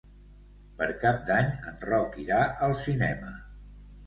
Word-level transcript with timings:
Per 0.79 0.87
Cap 1.03 1.19
d'Any 1.27 1.51
en 1.73 1.77
Roc 1.91 2.17
irà 2.25 2.41
al 2.71 2.75
cinema. 2.81 3.37